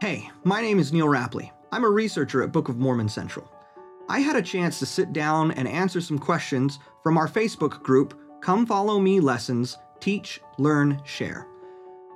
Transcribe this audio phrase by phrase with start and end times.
[0.00, 1.50] Hey, my name is Neal Rappleye.
[1.72, 3.46] I'm a researcher at Book of Mormon Central.
[4.08, 8.18] I had a chance to sit down and answer some questions from our Facebook group,
[8.40, 11.46] Come Follow Me Lessons Teach, Learn, Share.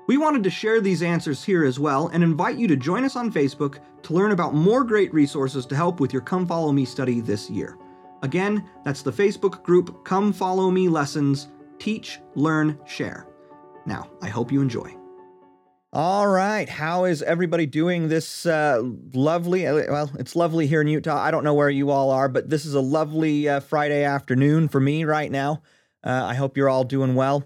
[0.07, 3.17] We wanted to share these answers here as well and invite you to join us
[3.17, 6.87] on Facebook to learn about more great resources to help with your Come Follow Me
[6.87, 7.77] study this year.
[8.23, 11.49] Again, that's the Facebook group Come Follow Me Lessons
[11.79, 13.27] Teach, Learn, Share.
[13.85, 15.04] Now, I hope you enjoy.
[15.95, 16.69] All right.
[16.69, 19.65] How is everybody doing this uh, lovely?
[19.65, 21.23] uh, Well, it's lovely here in Utah.
[21.23, 24.67] I don't know where you all are, but this is a lovely uh, Friday afternoon
[24.67, 25.63] for me right now.
[26.03, 27.45] Uh, I hope you're all doing well.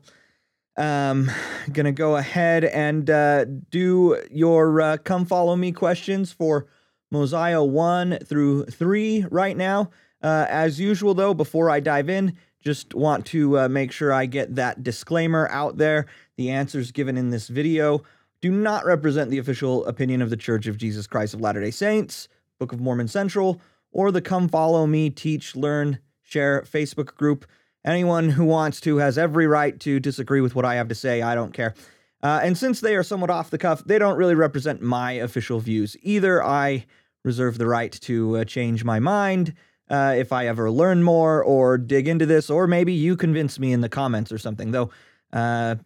[0.79, 1.31] Um,
[1.75, 6.69] gonna go ahead and uh, do your uh, come follow me questions for
[7.11, 9.91] Mosiah 1 through 3 right now.
[10.23, 14.83] As usual, though, before I dive in, just want to make sure I get that
[14.83, 16.07] disclaimer out there.
[16.39, 18.05] The answers given in this video
[18.41, 21.71] do not represent the official opinion of the Church of Jesus Christ of Latter day
[21.71, 22.29] Saints,
[22.59, 23.61] Book of Mormon Central,
[23.93, 27.47] or the Come Follow Me, Teach, Learn, Share Facebook group.
[27.85, 31.23] Anyone who wants to has every right to disagree with what I have to say.
[31.23, 31.75] I don't care.
[32.23, 35.61] Uh, and since they are somewhat off the cuff, they don't really represent my official
[35.61, 36.45] views either.
[36.45, 36.87] I
[37.25, 39.55] reserve the right to uh, change my mind
[39.89, 43.73] uh, if I ever learn more or dig into this, or maybe you convince me
[43.73, 44.91] in the comments or something, though,
[45.33, 45.77] uh,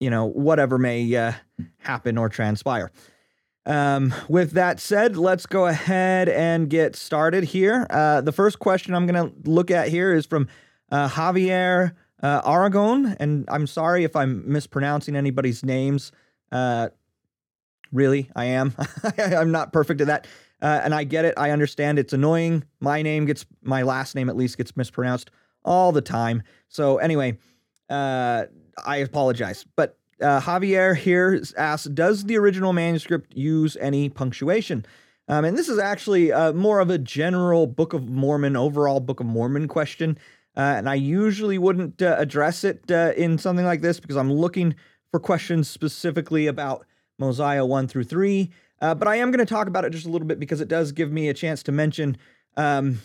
[0.00, 1.32] you know, whatever may uh,
[1.78, 2.90] happen or transpire.
[3.66, 7.86] Um, with that said, let's go ahead and get started here.
[7.88, 10.48] Uh, the first question I'm going to look at here is from
[10.90, 11.92] uh, Javier
[12.22, 16.12] uh, Aragon, and I'm sorry if I'm mispronouncing anybody's names.
[16.52, 16.90] Uh,
[17.90, 18.74] really, I am.
[19.18, 20.26] I'm not perfect at that.
[20.60, 21.34] Uh, and I get it.
[21.36, 22.64] I understand it's annoying.
[22.80, 25.30] My name gets, my last name at least gets mispronounced
[25.64, 26.42] all the time.
[26.68, 27.38] So, anyway,
[27.90, 28.44] uh,
[28.84, 29.64] I apologize.
[29.76, 34.86] But uh, Javier here asks Does the original manuscript use any punctuation?
[35.28, 39.20] Um, and this is actually uh, more of a general Book of Mormon, overall Book
[39.20, 40.18] of Mormon question.
[40.56, 44.32] Uh, and I usually wouldn't uh, address it uh, in something like this because I'm
[44.32, 44.74] looking
[45.10, 46.86] for questions specifically about
[47.18, 48.50] Mosiah 1 through 3.
[48.80, 50.68] Uh, but I am going to talk about it just a little bit because it
[50.68, 52.18] does give me a chance to mention
[52.56, 53.00] um,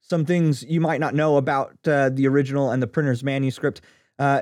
[0.00, 3.80] some things you might not know about the original and the printer's manuscript,
[4.18, 4.40] uh,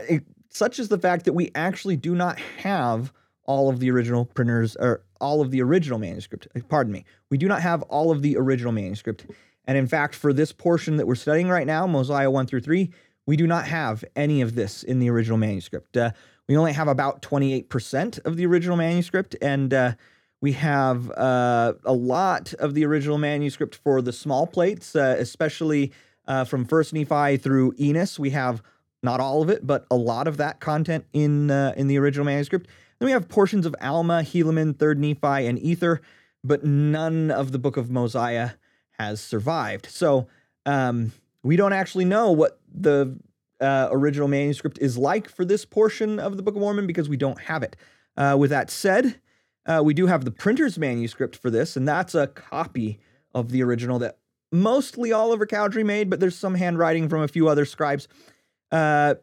[0.58, 3.12] such as the fact that we actually do not have
[3.44, 6.48] all of the original printers or all of the original manuscript.
[6.54, 7.04] uh, Pardon me.
[7.30, 9.24] We do not have all of the original manuscript.
[9.66, 12.90] And in fact, for this portion that we're studying right now, Mosiah 1 through 3,
[13.24, 15.96] we do not have any of this in the original manuscript.
[15.96, 16.10] Uh,
[16.48, 19.92] we only have about 28% of the original manuscript, and uh,
[20.40, 25.92] we have uh, a lot of the original manuscript for the small plates, uh, especially
[26.26, 28.18] uh, from First Nephi through Enos.
[28.18, 28.62] We have
[29.02, 32.24] not all of it, but a lot of that content in uh, in the original
[32.24, 32.68] manuscript.
[32.98, 36.00] Then we have portions of Alma, Helaman, Third Nephi, and Ether,
[36.42, 38.50] but none of the Book of Mosiah
[38.98, 39.86] has survived.
[39.86, 40.26] So
[40.66, 43.16] um, we don't actually know what the
[43.60, 47.16] uh, original manuscript is like for this portion of the Book of Mormon because we
[47.16, 47.76] don't have it.
[48.16, 49.20] Uh, with that said,
[49.66, 52.98] uh, we do have the printer's manuscript for this, and that's a copy
[53.34, 54.18] of the original that
[54.50, 58.08] mostly Oliver Cowdery made, but there's some handwriting from a few other scribes.
[58.70, 59.14] Uh,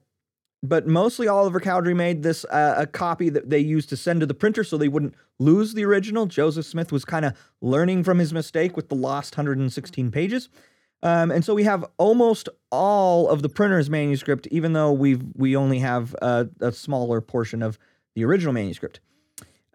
[0.64, 4.26] but mostly Oliver Cowdery made this uh, a copy that they used to send to
[4.26, 6.26] the printer so they wouldn't lose the original.
[6.26, 10.50] Joseph Smith was kind of learning from his mistake with the lost 116 pages.
[11.04, 15.56] Um, and so we have almost all of the printer's manuscript, even though we've we
[15.56, 17.78] only have a, a smaller portion of
[18.16, 19.02] the original manuscript.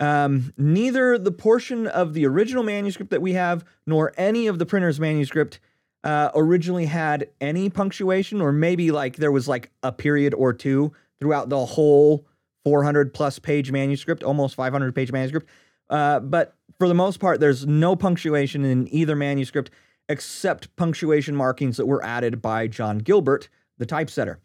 [0.00, 4.64] Um, neither the portion of the original manuscript that we have nor any of the
[4.66, 5.60] printer's manuscript
[6.05, 10.93] uh, originally had any punctuation, or maybe like there was like a period or two
[11.19, 12.27] throughout the whole
[12.65, 15.49] 400 plus page manuscript, almost 500 page manuscript.
[15.89, 19.71] Uh, but for the most part, there's no punctuation in either manuscript
[20.09, 24.41] except punctuation markings that were added by John Gilbert, the typesetter.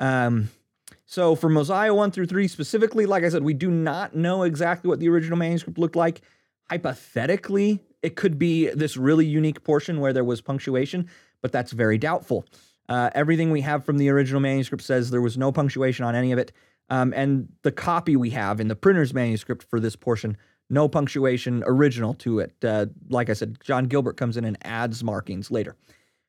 [0.00, 0.50] Um,
[1.04, 4.88] so for Mosiah 1 through 3 specifically, like I said, we do not know exactly
[4.88, 6.22] what the original manuscript looked like.
[6.70, 11.08] Hypothetically, it could be this really unique portion where there was punctuation,
[11.40, 12.44] but that's very doubtful.
[12.88, 16.32] Uh, everything we have from the original manuscript says there was no punctuation on any
[16.32, 16.52] of it.
[16.90, 20.36] Um, and the copy we have in the printer's manuscript for this portion,
[20.68, 22.52] no punctuation original to it.
[22.62, 25.76] Uh, like I said, John Gilbert comes in and adds markings later.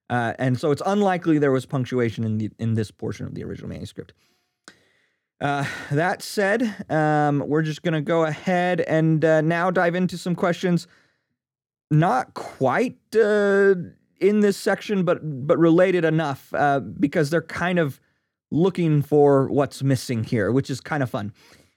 [0.09, 3.43] Uh, and so it's unlikely there was punctuation in the in this portion of the
[3.43, 4.13] original manuscript.
[5.41, 10.17] Uh, that said, um, we're just going to go ahead and uh, now dive into
[10.17, 10.87] some questions.
[11.93, 13.75] Not quite uh,
[14.19, 17.99] in this section, but but related enough uh, because they're kind of
[18.49, 21.33] looking for what's missing here, which is kind of fun.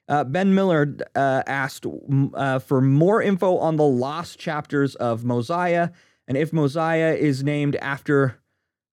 [0.08, 1.84] Uh, ben Miller uh, asked
[2.32, 5.90] uh, for more info on the lost chapters of Mosiah
[6.28, 8.40] and if Mosiah is named after,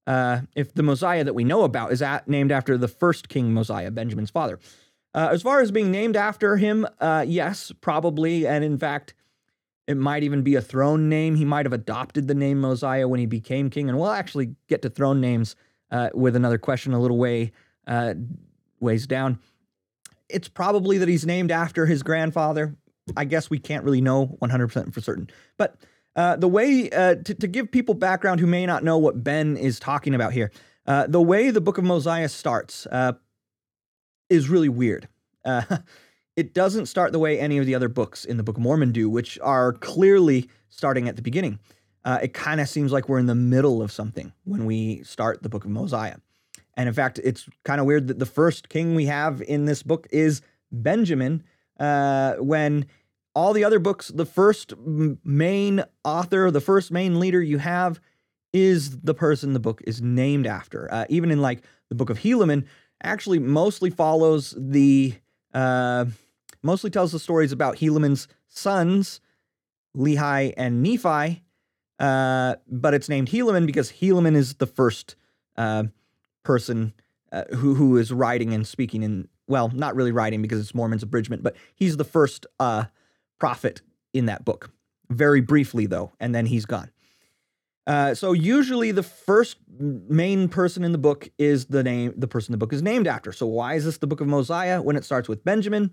[0.05, 3.53] uh, if the Mosiah that we know about is at, named after the first king
[3.53, 4.59] Mosiah, Benjamin's father.
[5.15, 8.45] As far as being named after him, yes, probably.
[8.45, 9.13] And in fact,
[9.87, 11.35] it might even be a throne name.
[11.35, 13.89] He might have adopted the name Mosiah when he became king.
[13.89, 15.55] And we'll actually get to throne names
[16.13, 17.51] with another question a little way
[18.79, 19.39] ways down
[20.33, 22.75] it's probably that he's named after his grandfather.
[23.15, 25.29] I guess we can't really know 100% for certain.
[25.57, 25.75] But
[26.15, 29.57] uh, the way uh, to, to, give people background who may not know what Ben
[29.57, 30.51] is talking about here,
[30.85, 33.13] uh, the way the book of Mosiah starts uh,
[34.29, 35.07] is really weird.
[36.35, 38.91] It doesn't start the way any of the other books in the Book of Mormon
[38.91, 41.59] do, which are clearly starting at the beginning.
[42.03, 45.43] Uh, it kind of seems like we're in the middle of something when we start
[45.43, 46.17] the book of Mosiah.
[46.75, 49.83] And in fact, it's kind of weird that the first king we have in this
[49.83, 50.41] book is
[50.71, 51.43] Benjamin,
[51.79, 52.87] uh, when
[53.35, 57.99] all the other books, the first main author, the first main leader you have
[58.53, 60.91] is the person the book is named after.
[60.91, 62.65] Uh, even in like the book of Helaman,
[63.03, 65.13] actually mostly follows the,
[65.53, 66.05] uh,
[66.63, 69.19] mostly tells the stories about Helaman's sons,
[69.95, 71.43] Lehi and Nephi,
[71.99, 75.15] uh, but it's named Helaman because Helaman is the first
[75.55, 75.83] uh,
[76.43, 76.93] person
[77.31, 81.03] uh, who who is writing and speaking in well, not really writing because it's Mormon's
[81.03, 82.85] abridgment, but he's the first uh,
[83.39, 83.81] prophet
[84.13, 84.71] in that book.
[85.09, 86.89] Very briefly though, and then he's gone.
[87.85, 92.53] Uh, so usually the first main person in the book is the name the person
[92.53, 93.31] the book is named after.
[93.33, 95.91] So why is this the book of Mosiah when it starts with Benjamin,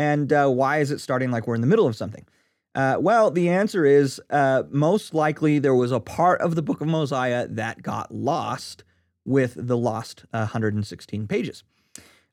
[0.00, 2.26] and uh, why is it starting like we're in the middle of something?
[2.74, 6.80] Uh, well, the answer is uh, most likely there was a part of the book
[6.80, 8.82] of Mosiah that got lost
[9.26, 11.64] with the lost uh, 116 pages.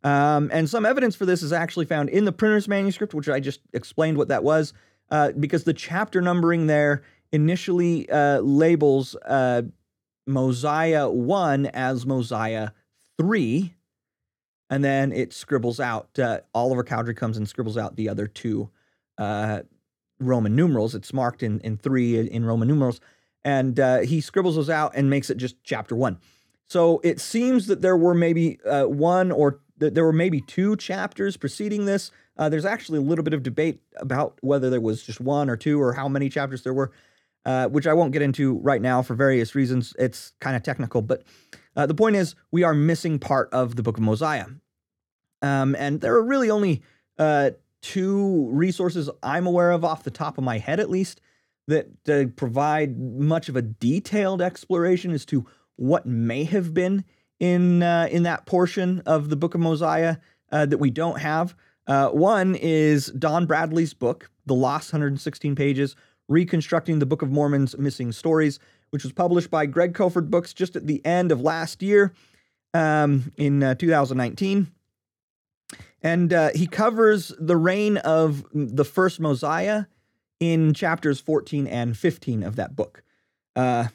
[0.02, 3.42] Um, and some evidence for this is actually found in the printer's manuscript, which I
[3.42, 4.72] just explained what that was,
[5.12, 7.04] uh, because the chapter numbering there
[7.34, 9.64] initially uh, labels uh,
[10.26, 12.70] Mosiah 1 as Mosiah
[13.18, 13.74] 3,
[14.70, 18.70] and then it scribbles out, uh, Oliver Cowdery comes and scribbles out the other two
[19.18, 19.62] uh,
[20.20, 20.96] Roman numerals.
[20.96, 23.00] It's marked in, in 3 in Roman numerals,
[23.44, 26.18] and uh, he scribbles those out and makes it just chapter 1.
[26.68, 30.76] So it seems that there were maybe uh, one or th- there were maybe two
[30.76, 32.12] chapters preceding this.
[32.38, 35.56] Uh, there's actually a little bit of debate about whether there was just one or
[35.56, 36.92] two or how many chapters there were,
[37.46, 39.96] uh, which I won't get into right now for various reasons.
[39.98, 41.24] It's kind of technical, but
[41.78, 44.48] uh, the point is we are missing part of the Book of Mosiah,
[45.42, 46.82] um, and there are really only
[47.18, 47.52] uh,
[47.82, 51.22] two resources I'm aware of off the top of my head, at least,
[51.68, 55.46] that uh, provide much of a detailed exploration as to
[55.76, 57.06] what may have been
[57.40, 60.18] in uh, in that portion of the Book of Mosiah
[60.52, 61.56] uh, that we don't have.
[61.86, 65.96] Uh, one is Don Bradley's book, The Lost 116 Pages,
[66.28, 68.60] Reconstructing the Book of Mormon's Missing Stories,
[68.90, 72.14] which was published by Greg Kofford Books just at the end of last year
[72.74, 74.72] um, in uh, 2019.
[76.02, 79.86] And uh, he covers the reign of the first Mosiah
[80.40, 83.04] in chapters 14 and 15 of that book.
[83.56, 83.88] Uh,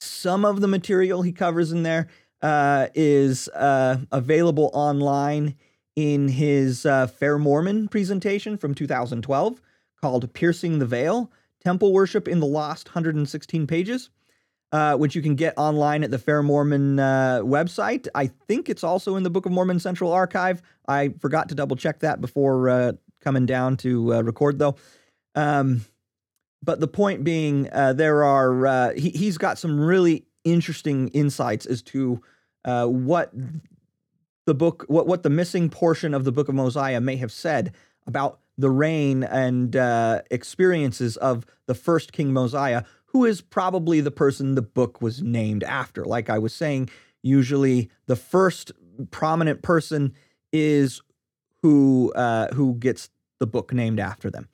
[0.00, 2.08] some of the material he covers in there
[2.42, 5.56] uh, is uh, available online
[5.96, 9.60] in his uh, Fair Mormon presentation from 2012
[10.00, 11.32] called Piercing the Veil
[11.68, 14.08] Temple Worship in the Lost 116 Pages,
[14.72, 18.08] uh, which you can get online at the Fair Mormon uh, website.
[18.14, 20.62] I think it's also in the Book of Mormon Central Archive.
[20.88, 24.76] I forgot to double check that before uh, coming down to record, though.
[25.34, 25.84] Um,
[26.62, 31.66] but the point being, uh, there are uh, he, he's got some really interesting insights
[31.66, 32.22] as to
[32.64, 33.30] uh, what
[34.46, 37.74] the book, what what the missing portion of the Book of Mosiah may have said
[38.06, 44.10] about the reign and uh, experiences of the first King Mosiah, who is probably the
[44.10, 46.04] person the book was named after.
[46.04, 46.90] Like I was saying,
[47.22, 48.72] usually the first
[49.10, 50.12] prominent person
[50.52, 51.00] is
[51.62, 54.48] who uh, who gets the book named after them.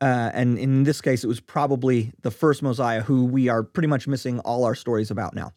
[0.00, 3.86] Uh, and in this case, it was probably the first Mosiah who we are pretty
[3.86, 5.52] much missing all our stories about now.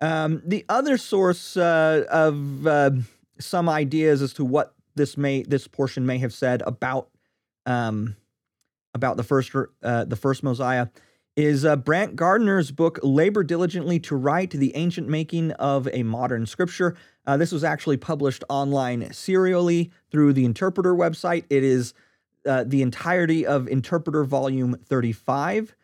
[0.00, 2.90] Um, the other source uh, of uh,
[3.38, 7.08] some ideas as to what this may this portion may have said about
[7.66, 8.16] um,
[8.94, 10.88] about the first uh, the first Mosiah
[11.34, 16.46] is uh, Brant Gardner's book "Labor Diligently to Write: The Ancient Making of a Modern
[16.46, 16.96] Scripture."
[17.26, 21.44] Uh, this was actually published online serially through the Interpreter website.
[21.48, 21.94] It is
[22.46, 25.74] uh, the entirety of Interpreter Volume 35.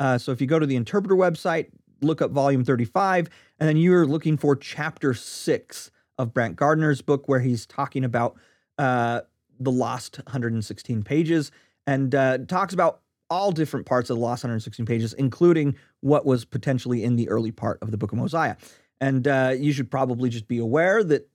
[0.00, 1.68] Uh, so if you go to the Interpreter website,
[2.02, 7.28] look up Volume 35, and then you're looking for Chapter 6 of Brant Gardner's book,
[7.28, 8.36] where he's talking about
[8.78, 9.22] uh,
[9.60, 11.50] the lost 116 pages
[11.86, 16.44] and uh, talks about all different parts of the lost 116 pages, including what was
[16.44, 18.56] potentially in the early part of the Book of Mosiah.
[19.00, 21.28] And uh, you should probably just be aware that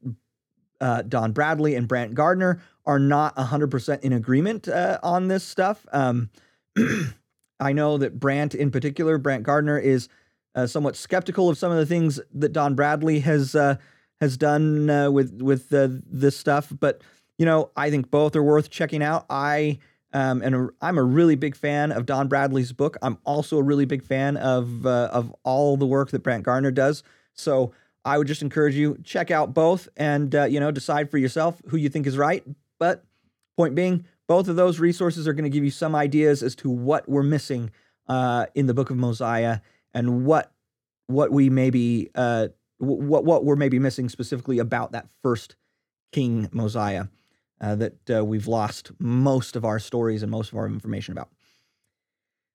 [0.81, 5.85] uh, Don Bradley and Brant Gardner are not 100% in agreement uh, on this stuff.
[5.93, 6.29] Um,
[7.59, 10.09] I know that Brant, in particular, Brant Gardner, is
[10.55, 13.77] uh, somewhat skeptical of some of the things that Don Bradley has uh,
[14.19, 16.71] has done uh, with with this stuff.
[16.77, 17.01] But
[17.37, 19.25] you know, I think both are worth checking out.
[19.29, 19.79] I
[20.13, 22.97] um, and I'm a really big fan of Don Bradley's book.
[23.01, 26.71] I'm also a really big fan of uh, of all the work that Brant Gardner
[26.71, 27.03] does.
[27.33, 27.73] So
[28.05, 31.61] I would just encourage you check out both and uh, you know decide for yourself
[31.67, 32.43] who you think is right.
[32.79, 33.03] But
[33.57, 36.69] point being, both of those resources are going to give you some ideas as to
[36.69, 37.71] what we're missing
[38.07, 39.59] uh, in the Book of Mosiah
[39.93, 40.51] and what
[41.07, 45.55] what we maybe uh, what what we're maybe missing specifically about that first
[46.11, 47.05] King Mosiah
[47.61, 51.29] uh, that uh, we've lost most of our stories and most of our information about.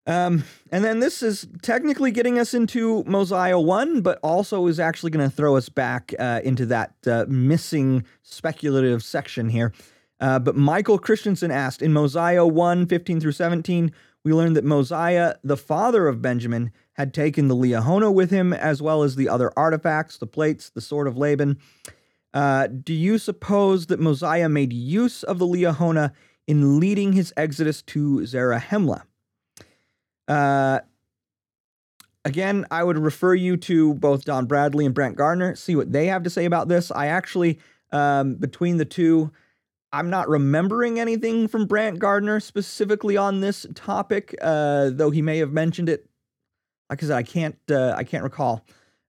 [0.07, 5.11] Um, and then this is technically getting us into Mosiah 1, but also is actually
[5.11, 9.75] going to throw us back uh, into that uh, missing speculative section here.
[10.19, 13.93] Uh, but Michael Christensen asked in Mosiah 1 15 through 17,
[14.25, 18.83] we learned that Mosiah, the father of Benjamin, had taken the Liahona with him, as
[18.83, 21.59] well as the other artifacts, the plates, the sword of Laban.
[22.35, 26.12] Uh, do you suppose that Mosiah made use of the Liahona
[26.47, 29.02] in leading his exodus to Zarahemla?
[30.26, 30.80] Uh,
[32.25, 36.06] again, I would refer you to both Don Bradley and Brant Gardner, see what they
[36.06, 36.90] have to say about this.
[36.90, 37.58] I actually,
[37.92, 39.32] um, between the two,
[39.90, 45.38] I'm not remembering anything from Brant Gardner specifically on this topic, uh, though he may
[45.38, 46.06] have mentioned it.
[46.90, 48.64] Like I said, I can't, uh, I can't recall.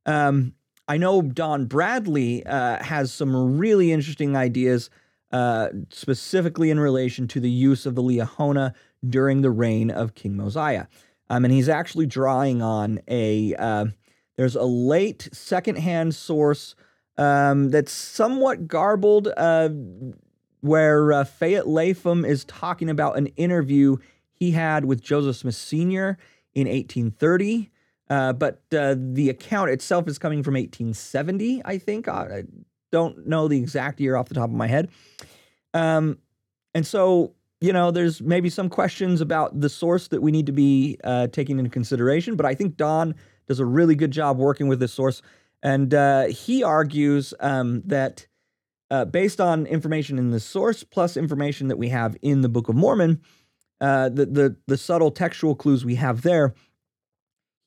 [0.05, 0.53] Um,
[0.89, 4.89] I know Don Bradley uh, has some really interesting ideas,
[5.31, 8.73] uh, specifically in relation to the use of the Liahona
[9.07, 10.87] during the reign of King Mosiah.
[11.29, 13.85] Um, and he's actually drawing on a uh,
[14.35, 16.73] there's a late secondhand source
[17.19, 19.69] um, that's somewhat garbled, uh,
[20.61, 23.97] where uh, Fayette Lapham is talking about an interview
[24.33, 26.17] he had with Joseph Smith Sr.
[26.55, 27.69] in 1830.
[28.09, 32.07] Uh, but uh, the account itself is coming from 1870, I think.
[32.07, 32.43] I
[32.91, 34.89] don't know the exact year off the top of my head.
[35.73, 36.17] Um,
[36.73, 40.51] and so, you know, there's maybe some questions about the source that we need to
[40.51, 42.35] be uh, taking into consideration.
[42.35, 43.13] But I think Don
[43.47, 45.21] does a really good job working with this source.
[45.61, 48.25] And uh, he argues um, that
[48.89, 52.69] uh, based on information in the source plus information that we have in the Book
[52.69, 53.21] of Mormon,
[53.79, 56.55] the, the, the subtle textual clues we have there–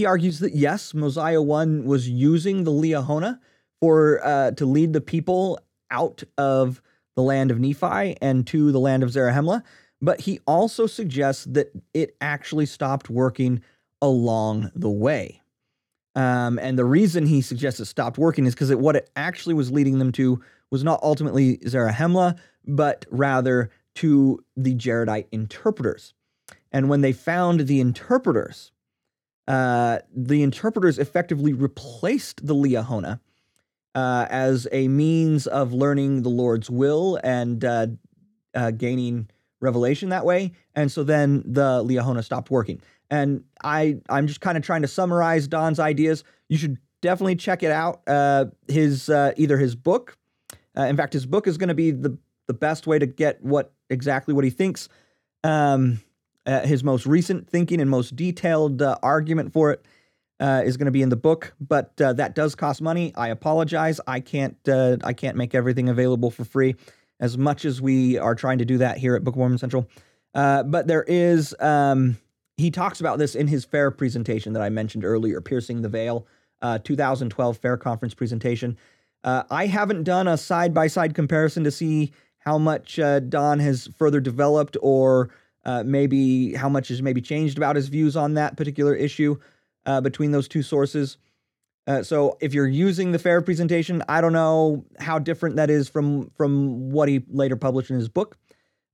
[0.03, 3.39] he argues that yes, Mosiah 1 was using the Liahona
[3.81, 5.61] for uh, to lead the people
[5.93, 6.83] out of
[7.15, 9.63] the land of Nephi and to the land of Zarahemla,
[10.01, 13.63] but he also suggests that it actually stopped working
[14.01, 15.41] along the way.
[16.17, 19.71] Um, and the reason he suggests it stopped working is because what it actually was
[19.71, 20.43] leading them to
[20.73, 26.13] was not ultimately Zarahemla, but rather to the Jaredite interpreters.
[26.73, 28.73] And when they found the interpreters,
[29.49, 33.21] uh, the interpreters effectively replaced the Liahona
[33.95, 37.87] uh, as a means of learning the Lord's will and uh,
[38.55, 39.29] uh, gaining
[39.61, 40.53] revelation that way.
[40.75, 42.81] And so then the Liahona stopped working.
[43.11, 46.25] And I, I'm just kind of trying to summarize Don's ideas.
[46.49, 48.03] You should definitely check it out.
[48.07, 50.17] Uh, his uh, either his book,
[50.75, 53.73] in fact, his book is going to be the the best way to get what
[53.91, 54.89] exactly what he thinks.
[55.45, 56.01] Um,
[56.47, 59.85] uh, his most recent thinking and most detailed uh, argument for it
[60.41, 63.13] uh, is going to be in the book, but uh, that does cost money.
[63.15, 64.01] I apologize.
[64.09, 64.57] I can't.
[64.69, 66.75] Uh, I can't make everything available for free,
[67.21, 69.89] as much as we are trying to do that here at Book of Mormon Central.
[70.35, 71.55] Uh, but there is.
[71.61, 72.19] Um,
[72.57, 76.27] he talks about this in his fair presentation that I mentioned earlier, piercing the veil,
[76.85, 78.77] 2012 fair conference presentation.
[79.25, 84.21] I haven't done a side by side comparison to see how much Don has further
[84.21, 85.31] developed or
[85.65, 89.37] uh, maybe how much has maybe changed about his views on that particular issue
[89.87, 91.17] uh, between those two sources.
[91.87, 95.89] Uh, so if you're using the fair presentation, I don't know how different that is
[95.89, 98.37] from from what he later published in his book.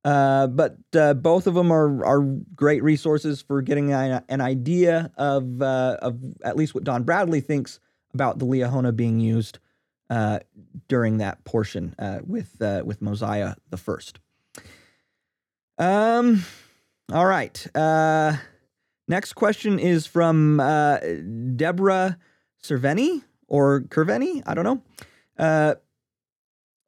[0.05, 2.21] Uh, but uh, both of them are are
[2.55, 7.81] great resources for getting a, an idea of of at least what Don Bradley thinks
[8.15, 9.59] about the Liahona being used
[10.89, 11.95] during that portion
[12.27, 14.19] with with Mosiah the first.
[15.79, 16.45] Um,
[17.13, 17.67] all right.
[17.75, 18.37] Uh,
[19.07, 20.99] next question is from uh,
[21.57, 22.19] Deborah
[22.63, 24.43] Cerveni or Curveni.
[24.47, 24.83] I don't know.
[25.39, 25.75] Uh,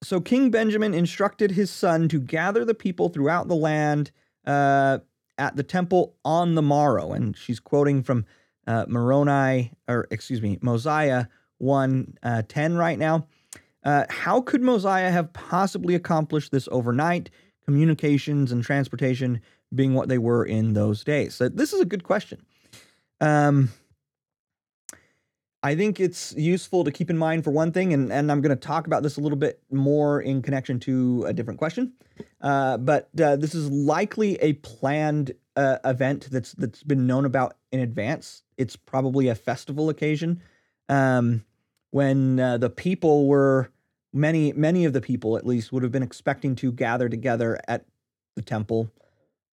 [0.02, 4.10] so King Benjamin instructed his son to gather the people throughout the land
[4.46, 4.98] uh,
[5.38, 7.12] at the temple on the morrow.
[7.12, 8.24] And she's quoting from
[8.66, 11.26] uh, Moroni, or excuse me, Mosiah
[11.58, 13.26] 1 uh, 10 right now.
[13.84, 17.30] Uh, how could Mosiah have possibly accomplished this overnight?
[17.64, 19.40] Communications and transportation
[19.74, 21.34] being what they were in those days.
[21.34, 22.44] So this is a good question.
[23.20, 23.70] Um,
[25.62, 28.56] I think it's useful to keep in mind for one thing, and, and I'm going
[28.56, 31.92] to talk about this a little bit more in connection to a different question.
[32.40, 37.56] Uh, but uh, this is likely a planned uh, event that's that's been known about
[37.72, 38.42] in advance.
[38.56, 40.42] It's probably a festival occasion
[40.88, 41.44] um,
[41.90, 43.70] when uh, the people were
[44.12, 47.84] many many of the people at least would have been expecting to gather together at
[48.36, 48.90] the temple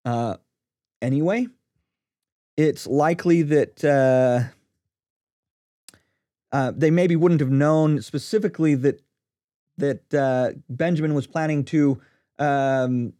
[0.04, 0.36] uh,
[1.00, 1.46] anyway.
[2.56, 4.52] It's likely that uh,
[6.50, 9.02] uh, they maybe wouldn't have known specifically that
[9.76, 12.00] that uh, Benjamin was planning to
[12.40, 13.12] um,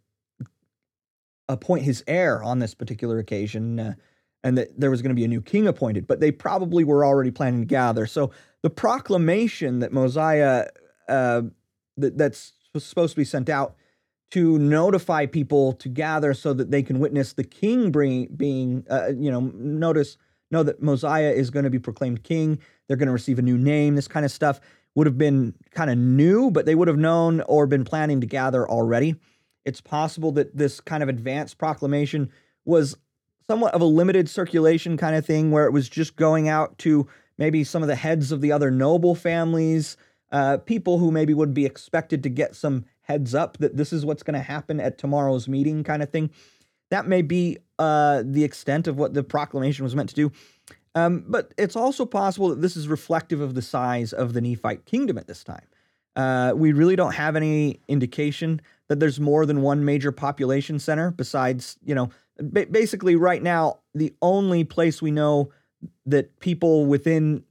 [1.48, 3.94] appoint his heir on this particular occasion, uh,
[4.42, 6.06] and that there was going to be a new king appointed.
[6.06, 8.06] But they probably were already planning to gather.
[8.06, 10.66] So the proclamation that Mosiah
[11.08, 11.42] uh,
[11.96, 13.74] that, that's supposed to be sent out
[14.30, 19.08] to notify people to gather so that they can witness the king bring, being, uh,
[19.16, 20.18] you know, notice
[20.50, 22.58] know that Mosiah is going to be proclaimed king.
[22.86, 23.94] They're going to receive a new name.
[23.94, 24.60] This kind of stuff
[24.94, 28.26] would have been kind of new, but they would have known or been planning to
[28.26, 29.16] gather already.
[29.64, 32.30] It's possible that this kind of advanced proclamation
[32.64, 32.96] was
[33.46, 37.06] somewhat of a limited circulation kind of thing where it was just going out to
[37.36, 39.96] maybe some of the heads of the other noble families,
[40.30, 44.04] uh, people who maybe would be expected to get some heads up that this is
[44.04, 46.30] what's going to happen at tomorrow's meeting kind of thing.
[46.90, 50.32] That may be uh, the extent of what the proclamation was meant to do.
[50.94, 54.84] Um, but it's also possible that this is reflective of the size of the Nephite
[54.84, 55.66] kingdom at this time.
[56.16, 61.10] Uh, we really don't have any indication that there's more than one major population center
[61.12, 65.50] besides, you know, ba- basically right now, the only place we know
[66.06, 67.44] that people within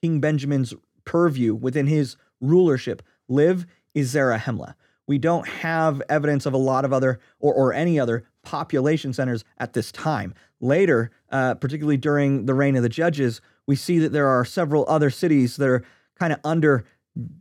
[0.00, 4.74] King Benjamin's purview, within his rulership, live is Zarahemla.
[5.06, 9.44] We don't have evidence of a lot of other or, or any other population centers
[9.58, 10.34] at this time.
[10.60, 14.84] Later, uh, particularly during the reign of the judges, we see that there are several
[14.88, 15.84] other cities that are
[16.18, 16.84] kind of under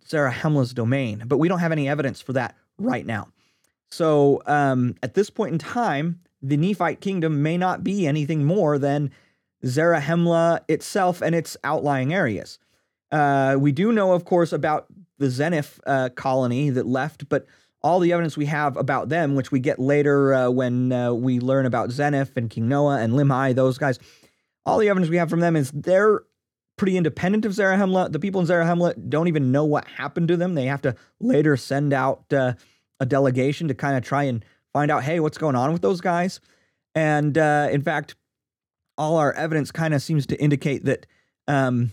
[0.07, 3.29] Zarahemla's domain, but we don't have any evidence for that right now.
[3.89, 8.79] So um, at this point in time, the Nephite kingdom may not be anything more
[8.79, 9.11] than
[9.63, 12.57] Zarahemla itself and its outlying areas.
[13.11, 17.45] Uh, we do know, of course, about the Zeniff uh, colony that left, but
[17.83, 21.39] all the evidence we have about them, which we get later uh, when uh, we
[21.39, 23.99] learn about Zeniff and King Noah and Limhi, those guys,
[24.65, 26.21] all the evidence we have from them is they're
[26.77, 28.11] pretty independent of Zarahemla.
[28.11, 30.55] The people in Zarahemla don't even know what happened to them.
[30.55, 32.53] They have to later send out uh,
[32.99, 36.01] a delegation to kind of try and find out, hey, what's going on with those
[36.01, 36.39] guys?
[36.95, 38.15] And in fact,
[38.97, 41.05] all our evidence kind of seems to indicate that
[41.47, 41.91] um,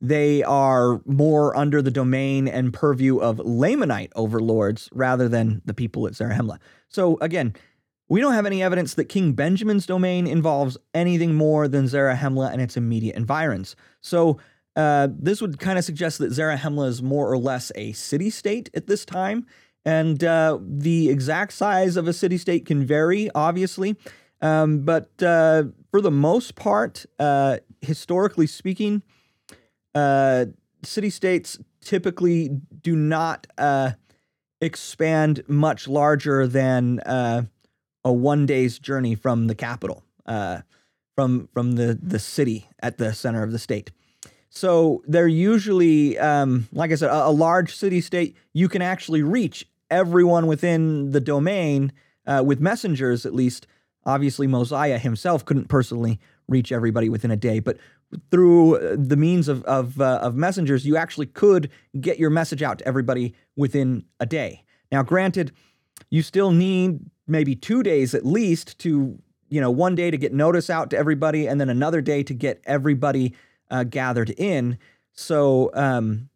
[0.00, 6.06] they are more under the domain and purview of Lamanite overlords rather than the people
[6.06, 6.58] at Zarahemla.
[6.88, 7.54] So again,
[8.08, 12.60] we don't have any evidence that King Benjamin's domain involves anything more than Zarahemla and
[12.60, 13.74] its immediate environs.
[14.00, 14.38] So
[14.76, 18.70] uh, this would kind of suggest that Zarahemla is more or less a city state
[18.74, 19.46] at this time.
[19.84, 23.96] And uh, the exact size of a city state can vary, obviously.
[24.42, 29.02] Um, but uh, for the most part, uh, historically speaking,
[29.96, 30.44] uh,
[30.82, 32.50] city states typically
[32.82, 33.92] do not uh,
[34.60, 37.42] expand much larger than uh,
[38.04, 40.60] a one day's journey from the capital, uh,
[41.14, 43.90] from from the the city at the center of the state.
[44.50, 48.36] So they're usually, um, like I said, a, a, large city state.
[48.54, 51.92] You can actually reach everyone within the domain
[52.26, 53.66] uh, with messengers, at least.
[54.04, 57.76] Obviously, Mosiah himself couldn't personally reach everybody within a day, but
[58.30, 62.62] through uh, the means of of, uh, of messengers, you actually could get your message
[62.62, 64.64] out to everybody within a day.
[64.92, 65.52] Now, granted,
[66.10, 70.32] you still need maybe two days at least to you know one day to get
[70.32, 73.34] notice out to everybody, and then another day to get everybody
[73.70, 74.78] uh, gathered in.
[75.12, 75.70] So.
[75.74, 76.28] Um,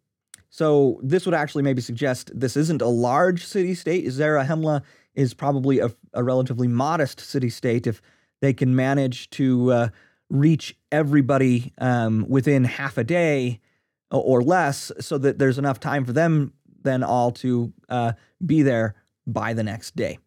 [0.53, 4.05] so this would actually maybe suggest this isn't a large city state.
[4.07, 4.81] Zarahemla
[5.15, 8.01] is probably a, a relatively modest city state if
[8.41, 9.89] they can manage to uh,
[10.31, 13.59] reach everybody um, within half a day
[14.09, 18.13] or less so that there's enough time for them then all to uh,
[18.45, 18.95] be there
[19.27, 20.17] by the next day.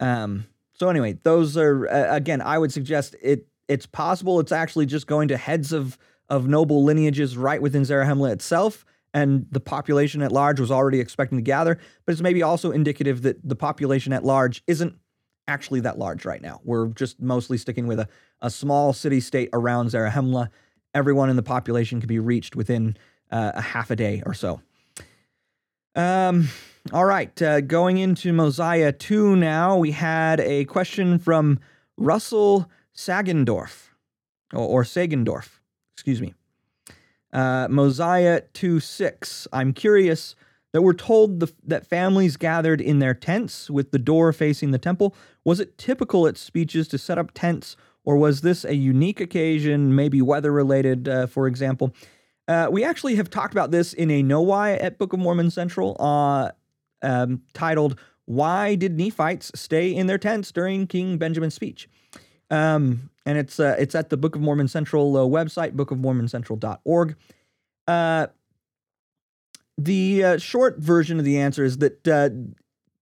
[0.00, 3.46] Um, so anyway, those are uh, again, I would suggest it.
[3.68, 8.32] It's possible it's actually just going to heads of of noble lineages right within Zarahemla
[8.32, 12.70] itself, and the population at large was already expecting to gather, but it's maybe also
[12.70, 14.94] indicative that the population at large isn't
[15.48, 16.60] actually that large right now.
[16.62, 18.08] We're just mostly sticking with a,
[18.40, 20.50] a small city state around Zarahemla.
[20.94, 22.96] Everyone in the population can be reached within
[23.30, 24.60] uh, a half a day or so.
[25.96, 26.48] Um,
[26.92, 31.58] all right, uh, going into Mosiah 2 now, we had a question from
[31.96, 33.88] Russell Sagendorf,
[34.52, 35.58] or, or Sagendorf,
[35.94, 36.34] excuse me.
[37.32, 39.48] Uh, Mosiah 2 6.
[39.52, 40.34] I'm curious
[40.72, 44.78] that we're told the, that families gathered in their tents with the door facing the
[44.78, 45.14] temple.
[45.44, 49.94] Was it typical at speeches to set up tents, or was this a unique occasion,
[49.94, 51.94] maybe weather related, uh, for example?
[52.46, 55.50] Uh, we actually have talked about this in a Know Why at Book of Mormon
[55.50, 56.50] Central uh,
[57.02, 61.88] um, titled Why Did Nephites Stay in Their Tents During King Benjamin's Speech?
[62.50, 67.16] Um, and it's uh, it's at the Book of Mormon Central uh, website, bookofmormoncentral.org.
[67.86, 68.26] Uh,
[69.78, 72.30] the uh, short version of the answer is that uh,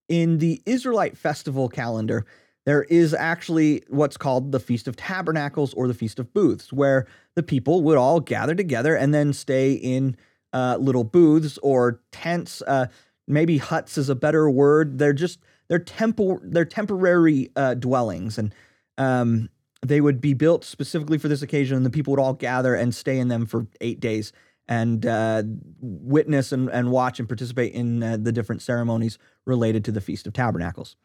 [0.08, 2.26] in the Israelite festival calendar,
[2.66, 7.06] there is actually what's called the Feast of Tabernacles or the Feast of Booths, where
[7.34, 10.16] the people would all gather together and then stay in
[10.52, 12.62] uh, little booths or tents.
[12.66, 12.86] Uh,
[13.26, 14.98] maybe huts is a better word.
[14.98, 18.54] They're just they're temple they're temporary uh, dwellings, and
[18.98, 19.48] um,
[19.80, 21.78] they would be built specifically for this occasion.
[21.78, 24.32] And the people would all gather and stay in them for eight days
[24.68, 25.42] and uh,
[25.81, 30.26] witness and, and watch and participate in uh, the different ceremonies related to the Feast
[30.26, 30.96] of Tabernacles,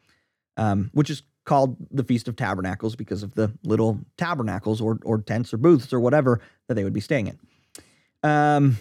[0.58, 5.20] um, which is called the Feast of Tabernacles because of the little tabernacles or, or
[5.22, 7.40] tents or booths or whatever that they would be staying in.
[8.24, 8.78] Um,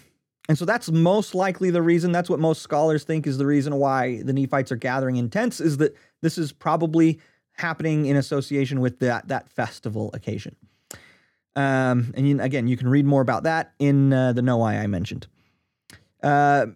[0.49, 2.13] and so that's most likely the reason.
[2.13, 5.61] That's what most scholars think is the reason why the Nephites are gathering in tents
[5.61, 7.21] is that this is probably
[7.53, 10.57] happening in association with that, that festival occasion.
[11.61, 14.87] Um, and you, again, you can read more about that in uh, the Why I
[14.87, 15.27] mentioned.
[16.23, 16.67] Uh,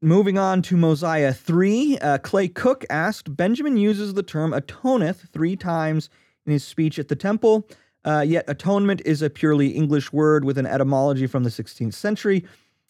[0.00, 5.56] moving on to Mosiah 3, uh, Clay Cook asked Benjamin uses the term atoneth three
[5.56, 6.08] times
[6.46, 7.68] in his speech at the temple,
[8.04, 12.44] uh, yet atonement is a purely English word with an etymology from the 16th century.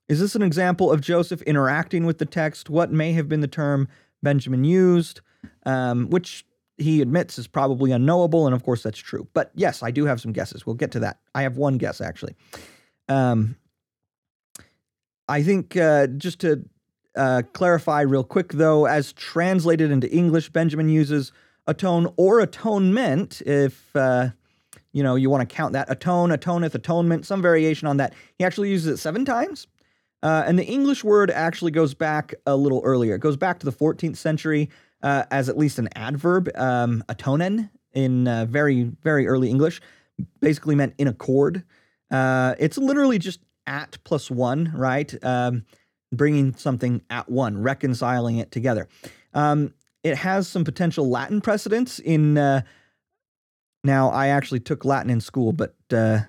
[0.08, 2.68] Is this an example of Joseph interacting with the text?
[2.68, 3.88] What may have been the term
[4.22, 5.20] Benjamin used?
[5.66, 6.44] Um, which
[6.76, 9.28] he admits is probably unknowable, and of course that's true.
[9.32, 10.66] But yes, I do have some guesses.
[10.66, 11.18] We'll get to that.
[11.34, 12.34] I have one guess actually.
[13.08, 13.56] Um,
[15.28, 16.64] I think uh, just to
[17.16, 21.32] uh, clarify real quick though, as translated into English, Benjamin uses
[21.66, 24.28] atone or atonement if uh,
[24.92, 28.14] you know you want to count that atone, atoneth, atonement, some variation on that.
[28.36, 29.66] He actually uses it seven times.
[30.24, 33.14] Uh, and the English word actually goes back a little earlier.
[33.14, 34.70] It goes back to the 14th century
[35.04, 36.50] uh, as at least an adverb.
[36.56, 39.80] Um, atonen in uh, very, very early English
[40.40, 41.64] basically meant in accord.
[42.10, 45.14] Uh, it's literally just at plus one, right?
[45.24, 45.64] Um,
[46.12, 48.88] bringing something at one, reconciling it together.
[49.32, 52.38] Um, it has some potential Latin precedents in.
[52.38, 52.62] Uh,
[53.82, 56.20] now, I actually took Latin in school, but uh,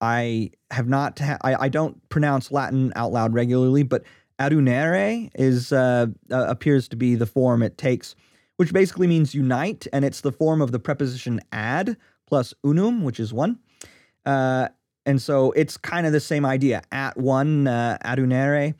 [0.00, 1.18] I have not.
[1.18, 4.02] Ha- I, I don't pronounce Latin out loud regularly, but
[4.40, 8.14] adunare is uh, uh, appears to be the form it takes,
[8.56, 13.20] which basically means unite, and it's the form of the preposition ad plus unum, which
[13.20, 13.58] is one.
[14.24, 14.68] Uh,
[15.06, 18.74] and so it's kind of the same idea, at one, uh, adunare.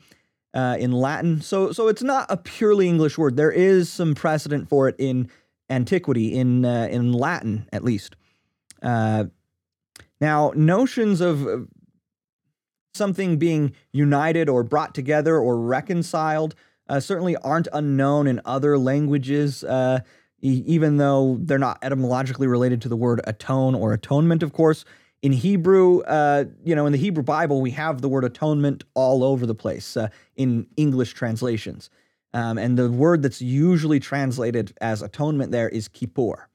[0.53, 3.37] Uh, in Latin, so so it's not a purely English word.
[3.37, 5.29] There is some precedent for it in
[5.69, 8.17] antiquity, in uh, in Latin at least.
[8.83, 11.67] Now, notions of
[12.93, 16.55] something being united or brought together or reconciled
[16.89, 19.99] uh, certainly aren't unknown in other languages, uh,
[20.41, 24.83] e- even though they're not etymologically related to the word atone or atonement, of course.
[25.21, 29.23] In Hebrew, uh, you know, in the Hebrew Bible, we have the word atonement all
[29.23, 31.89] over the place uh, in English translations.
[32.33, 36.47] Um, and the word that's usually translated as atonement there is kippur,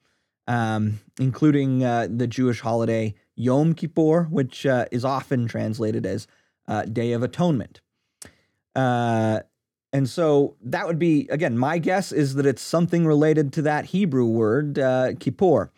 [0.47, 6.27] um, including uh, the Jewish holiday Yom Kippur, which uh, is often translated as
[6.67, 7.79] uh, Day of Atonement.
[8.75, 9.39] Uh,
[9.93, 13.85] and so that would be, again, my guess is that it's something related to that
[13.85, 15.71] Hebrew word, uh, Kippur,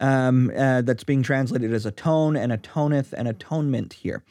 [0.00, 4.24] um, uh, that's being translated as atone and atoneth and atonement here.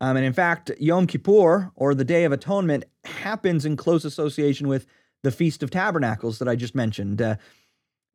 [0.00, 4.68] Um, and in fact, Yom Kippur, or the Day of Atonement, happens in close association
[4.68, 4.86] with
[5.22, 7.20] the Feast of Tabernacles that I just mentioned.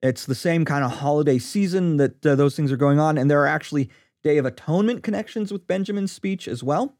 [0.01, 3.29] It's the same kind of holiday season that uh, those things are going on, and
[3.29, 3.89] there are actually
[4.23, 6.97] Day of Atonement connections with Benjamin's speech as well,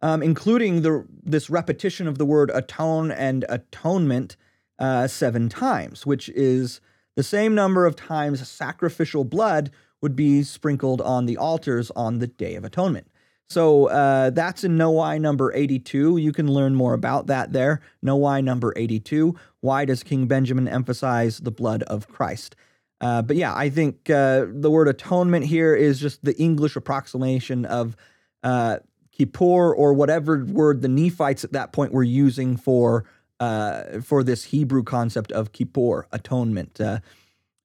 [0.00, 4.36] um, including the this repetition of the word atone and atonement
[4.78, 6.80] uh, seven times, which is
[7.14, 12.26] the same number of times sacrificial blood would be sprinkled on the altars on the
[12.26, 13.06] Day of Atonement.
[13.48, 16.16] So uh, that's in Know Why number 82.
[16.16, 17.82] You can learn more about that there.
[18.02, 19.34] Know Why number 82.
[19.60, 22.56] Why does King Benjamin emphasize the blood of Christ?
[23.00, 27.64] Uh, but yeah, I think uh, the word atonement here is just the English approximation
[27.66, 27.96] of
[28.44, 28.78] uh,
[29.10, 33.04] Kippur or whatever word the Nephites at that point were using for
[33.40, 37.00] uh, for this Hebrew concept of Kippur, atonement, uh,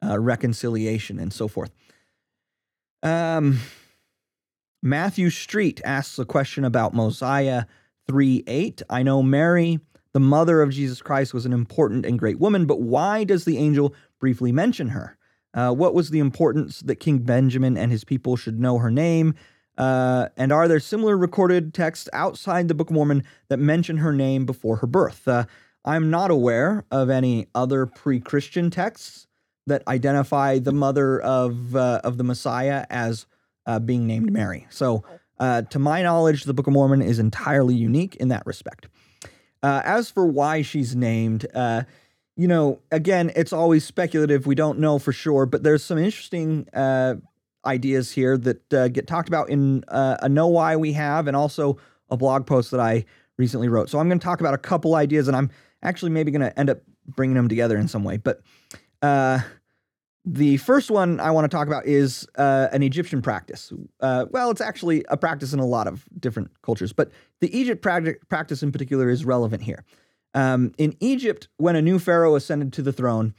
[0.03, 1.69] uh, reconciliation, and so forth.
[3.03, 3.59] Um,
[4.83, 7.65] Matthew Street asks a question about Mosiah
[8.07, 8.81] 3 8.
[8.89, 9.79] I know Mary,
[10.13, 13.57] the mother of Jesus Christ, was an important and great woman, but why does the
[13.57, 15.17] angel briefly mention her?
[15.53, 19.33] Uh, what was the importance that King Benjamin and his people should know her name?
[19.77, 24.13] Uh, and are there similar recorded texts outside the Book of Mormon that mention her
[24.13, 25.27] name before her birth?
[25.27, 25.45] Uh,
[25.85, 29.27] I'm not aware of any other pre-Christian texts
[29.67, 33.25] that identify the mother of uh, of the Messiah as
[33.67, 34.65] uh, being named Mary.
[34.71, 35.03] So,
[35.39, 38.87] uh, to my knowledge, the Book of Mormon is entirely unique in that respect.
[39.61, 41.45] Uh, as for why she's named,
[42.35, 44.47] you know, again, it's always speculative.
[44.47, 46.67] We don't know for sure, but there's some interesting
[47.67, 51.35] ideas here that uh, get talked about in uh, a know why we have and
[51.35, 51.77] also
[52.09, 53.05] a blog post that I
[53.37, 53.89] recently wrote.
[53.89, 55.51] So I'm going to talk about a couple ideas and I'm
[55.83, 58.17] actually maybe going to end up bringing them together in some way.
[58.17, 58.41] But
[59.01, 59.41] uh,
[60.29, 63.71] the first one I want to talk about is uh, an Egyptian practice.
[64.01, 67.81] Uh, well, it's actually a practice in a lot of different cultures, but the Egypt
[67.81, 69.85] practice in particular is relevant here.
[70.33, 73.33] Um, in Egypt, when a new pharaoh ascended to the throne,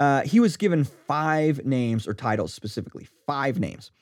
[0.00, 3.92] uh, he was given five names or titles specifically, five names.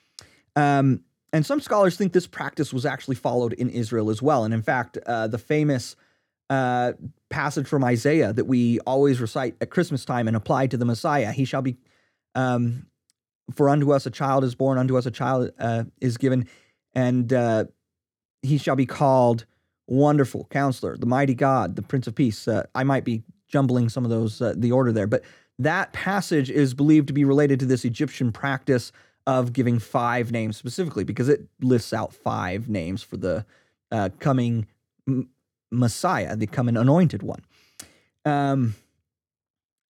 [0.55, 1.01] Um,
[1.31, 4.45] and some scholars think this practice was actually followed in Israel as well.
[4.45, 5.95] And in fact, uh, the famous
[6.49, 6.93] uh,
[7.29, 11.31] passage from Isaiah that we always recite at Christmas time and apply to the Messiah,
[11.31, 11.77] he shall be,
[12.35, 12.87] um,
[13.53, 16.47] for unto us a child is born, unto us a child uh, is given,
[16.93, 17.65] and uh,
[18.41, 19.45] he shall be called
[19.87, 22.47] Wonderful Counselor, the Mighty God, the Prince of Peace.
[22.47, 25.23] Uh, I might be jumbling some of those, the order there, but
[25.59, 28.91] that passage is believed to be related to this Egyptian practice
[29.27, 33.45] of giving five names specifically because it lists out five names for the
[33.91, 34.65] uh, coming
[35.71, 37.43] Messiah, the coming anointed one.
[38.25, 38.75] Um,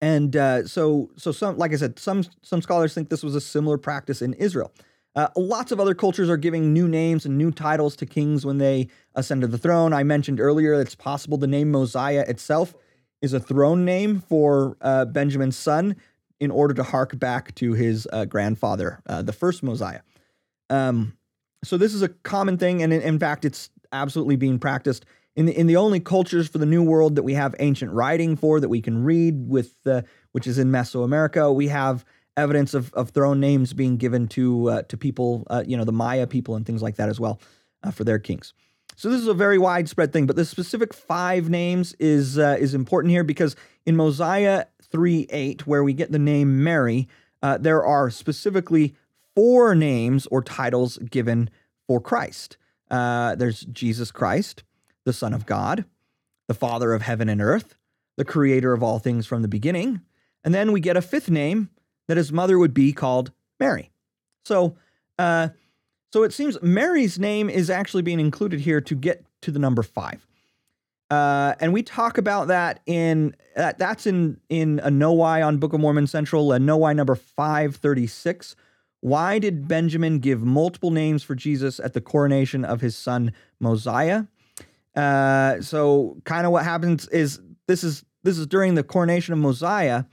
[0.01, 3.41] and uh, so, so some, like I said, some some scholars think this was a
[3.41, 4.71] similar practice in Israel.
[5.15, 8.57] Uh, lots of other cultures are giving new names and new titles to kings when
[8.57, 9.93] they ascend to the throne.
[9.93, 12.73] I mentioned earlier it's possible the name Mosiah itself
[13.21, 15.95] is a throne name for uh, Benjamin's son
[16.39, 20.01] in order to hark back to his uh, grandfather, uh, the first Mosiah.
[20.69, 21.17] Um,
[21.63, 25.45] so this is a common thing, and in, in, fact, it's absolutely being practiced in
[25.45, 28.59] the in the only cultures for the New World that we have ancient writing for
[28.59, 31.53] that we can read with, uh, which is in Mesoamerica.
[31.53, 32.05] We have
[32.37, 35.91] evidence of, of throne names being given to uh, to people, uh, you know, the
[35.91, 37.39] Maya people and things like that as well,
[37.93, 38.53] for their kings.
[38.95, 42.73] So this is a very widespread thing, but the specific five names is uh, is
[42.73, 47.07] important here because in Mosiah 3 8, where we get the name Mary,
[47.41, 48.95] uh, there are specifically
[49.35, 51.49] four names or titles given
[51.87, 52.57] for Christ.
[52.89, 54.63] Uh, there's Jesus Christ,
[55.05, 55.85] the Son of God,
[56.47, 57.75] the Father of heaven and earth,
[58.17, 60.01] the creator of all things from the beginning.
[60.43, 61.69] And then we get a fifth name
[62.07, 63.91] that his mother would be called Mary.
[64.45, 64.75] So,
[65.17, 65.49] uh,
[66.11, 69.83] so it seems Mary's name is actually being included here to get to the number
[69.83, 70.25] five.
[71.09, 75.57] Uh, and we talk about that in uh, that's in in a Know Why on
[75.57, 78.55] Book of Mormon Central, a Know Why number five thirty six.
[79.01, 84.25] Why did Benjamin give multiple names for Jesus at the coronation of his son Mosiah?
[84.95, 89.39] Uh, so kind of what happens is this is this is during the coronation of
[89.39, 90.03] Mosiah,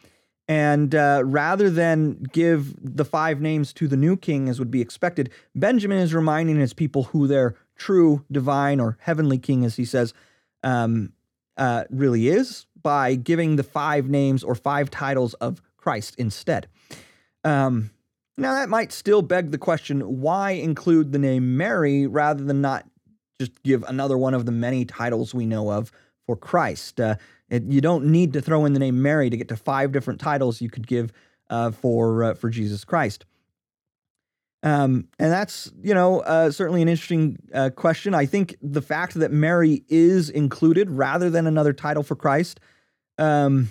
[0.46, 4.80] and uh, rather than give the five names to the new king as would be
[4.80, 9.84] expected, Benjamin is reminding his people who their true divine or heavenly king, as he
[9.84, 10.14] says,
[10.62, 11.12] um,
[11.56, 16.68] uh, really is by giving the five names or five titles of Christ instead.
[17.44, 17.90] Um,
[18.36, 22.87] now, that might still beg the question why include the name Mary rather than not
[23.38, 25.92] just give another one of the many titles we know of
[26.26, 27.00] for Christ?
[27.00, 27.16] Uh,
[27.48, 30.20] it, you don't need to throw in the name Mary to get to five different
[30.20, 31.12] titles you could give
[31.50, 33.24] uh, for uh, for Jesus Christ.
[34.62, 38.14] Um, and that's you know uh, certainly an interesting uh, question.
[38.14, 42.58] I think the fact that Mary is included rather than another title for Christ
[43.18, 43.70] um,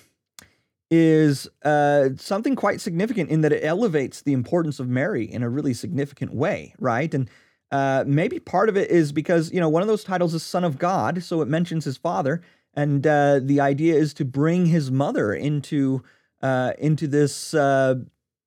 [0.90, 5.50] is uh, something quite significant in that it elevates the importance of Mary in a
[5.50, 7.14] really significant way, right?
[7.14, 7.30] And
[7.72, 10.64] uh, maybe part of it is because you know one of those titles is Son
[10.64, 12.42] of God, so it mentions his father,
[12.74, 16.04] and uh, the idea is to bring his mother into
[16.42, 17.96] uh, into this uh,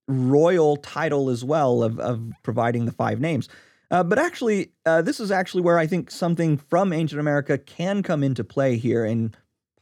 [0.09, 3.49] royal title as well of, of providing the five names.
[3.91, 8.03] Uh, but actually, uh, this is actually where I think something from ancient America can
[8.03, 9.35] come into play here in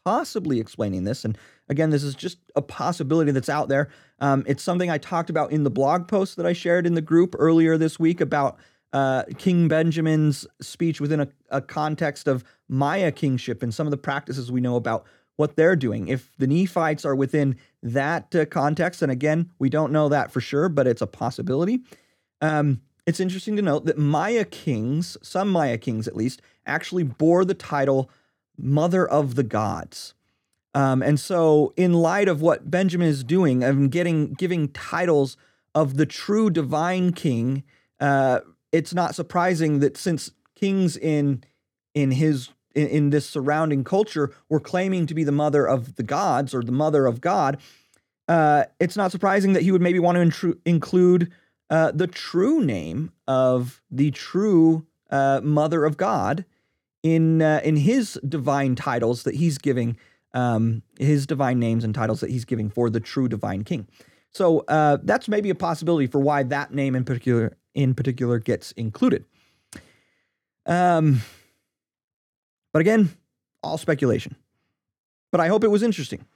[0.04, 1.24] possibly explaining this.
[1.24, 1.36] And
[1.68, 3.90] again, this is just a possibility that's out there.
[4.20, 7.02] Um, it's something I talked about in the blog post that I shared in the
[7.02, 8.58] group earlier this week about
[8.92, 13.96] uh, King Benjamin's speech within a, a context of Maya kingship and some of the
[13.96, 15.04] practices we know about
[15.36, 16.08] what they're doing.
[16.08, 20.40] If the Nephites are within that uh, context, and again, we don't know that for
[20.40, 21.80] sure, but it's a possibility.
[22.40, 27.44] Um, it's interesting to note that Maya kings, some Maya kings at least, actually bore
[27.44, 28.10] the title
[28.58, 30.14] Mother of the Gods.
[30.74, 35.36] Um, and so, in light of what Benjamin is doing, of getting giving titles
[35.74, 37.62] of the true divine king,
[38.00, 38.40] uh,
[38.72, 41.44] it's not surprising that since kings in
[41.94, 46.02] in his in, in, this surrounding culture were claiming to be the mother of the
[46.02, 47.58] gods or the mother of God,
[48.28, 51.32] uh, it's not surprising that he would maybe want to intru- include
[51.70, 56.44] uh, the true name of the true uh, Mother of God
[57.02, 59.96] in uh, in his divine titles that he's giving,
[60.34, 63.86] um, his divine names and titles that he's giving for the true divine King.
[64.30, 68.72] So uh, that's maybe a possibility for why that name in particular in particular gets
[68.72, 69.24] included.
[70.66, 71.22] Um,
[72.72, 73.10] but again,
[73.62, 74.34] all speculation.
[75.30, 76.26] But I hope it was interesting.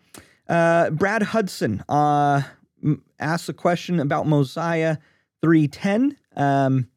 [0.48, 2.42] Uh, Brad Hudson uh,
[3.18, 4.98] asks a question about Mosiah
[5.42, 6.88] 3:10 um,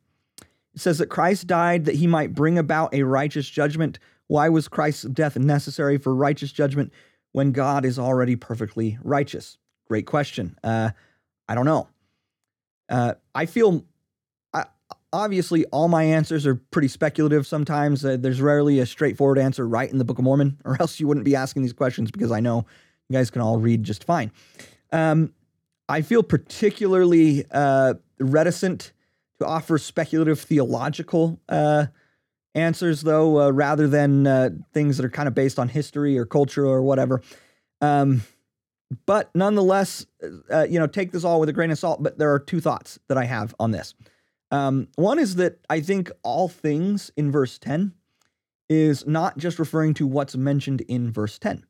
[0.76, 3.98] it says that Christ died that he might bring about a righteous judgment.
[4.28, 6.94] Why was Christ's death necessary for righteous judgment
[7.32, 9.58] when God is already perfectly righteous?
[9.88, 10.58] Great question.
[10.64, 10.92] Uh,
[11.48, 11.88] I don't know.
[12.90, 13.86] Uh, I feel
[15.16, 18.04] obviously all my answers are pretty speculative sometimes.
[18.04, 21.08] Uh, there's rarely a straightforward answer right in the Book of Mormon, or else you
[21.08, 22.66] wouldn't be asking these questions because I know
[23.10, 24.32] you guys can all read just fine.
[24.92, 25.34] Um,
[25.88, 28.92] I feel particularly uh, reticent
[29.40, 31.86] to offer speculative theological uh,
[32.54, 36.26] answers, though, uh, rather than uh, things that are kind of based on history or
[36.26, 37.22] culture or whatever.
[37.82, 38.24] Um,
[39.06, 40.06] but nonetheless,
[40.52, 42.02] uh, you know, take this all with a grain of salt.
[42.02, 43.94] But there are two thoughts that I have on this.
[44.52, 47.94] Um, one is that I think all things in verse 10
[48.70, 51.66] is not just referring to what's mentioned in verse 10.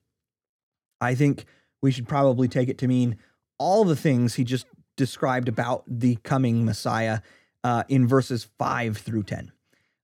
[1.01, 1.45] I think
[1.81, 3.17] we should probably take it to mean
[3.57, 4.65] all the things he just
[4.97, 7.19] described about the coming Messiah
[7.63, 9.51] uh, in verses 5 through 10.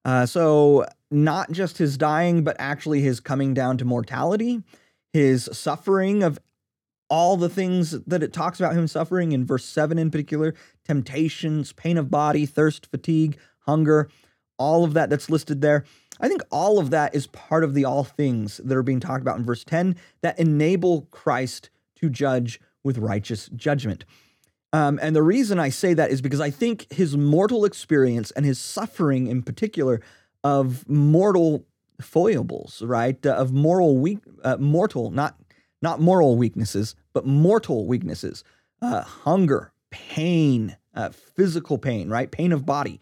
[0.04, 4.64] Uh, so, not just his dying, but actually his coming down to mortality,
[5.14, 6.40] his suffering of
[7.10, 11.74] all the things that it talks about him suffering in verse 7 in particular temptations,
[11.74, 14.10] pain of body, thirst, fatigue, hunger,
[14.58, 15.86] all of that that's listed there.
[16.20, 19.22] I think all of that is part of the all things that are being talked
[19.22, 24.06] about in verse 10 that enable Christ to judge with righteous judgment.
[24.74, 28.46] Um, and the reason I say that is because I think his mortal experience and
[28.46, 30.02] his suffering in particular
[30.44, 31.66] of mortal
[32.00, 33.24] foibles, right?
[33.26, 35.38] Uh, of moral weak, uh, mortal, not
[35.82, 38.44] not moral weaknesses, but mortal weaknesses,
[38.84, 42.32] uh, hunger, pain, uh, physical pain, right?
[42.32, 43.00] Pain of body,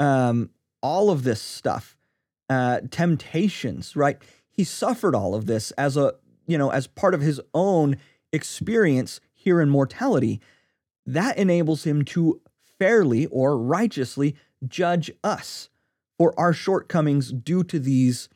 [0.00, 0.50] um,
[0.82, 1.96] all of this stuff,
[2.48, 4.18] uh, temptations, right?
[4.48, 6.14] He suffered all of this as a
[6.46, 7.96] you know as part of his own
[8.32, 10.40] experience here in mortality
[11.06, 12.40] that enables him to
[12.78, 14.34] fairly or righteously
[14.66, 15.68] judge us
[16.18, 18.28] for our shortcomings due to these